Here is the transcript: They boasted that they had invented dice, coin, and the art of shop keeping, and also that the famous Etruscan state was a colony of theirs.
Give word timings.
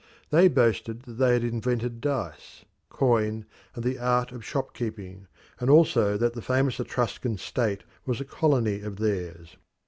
They 0.31 0.47
boasted 0.47 1.03
that 1.03 1.13
they 1.21 1.33
had 1.33 1.43
invented 1.43 2.01
dice, 2.01 2.65
coin, 2.89 3.45
and 3.75 3.83
the 3.83 3.99
art 3.99 4.31
of 4.31 4.43
shop 4.43 4.73
keeping, 4.73 5.27
and 5.59 5.69
also 5.69 6.17
that 6.17 6.33
the 6.33 6.41
famous 6.41 6.79
Etruscan 6.79 7.37
state 7.37 7.83
was 8.07 8.19
a 8.19 8.25
colony 8.25 8.79
of 8.81 8.95
theirs. 8.95 9.57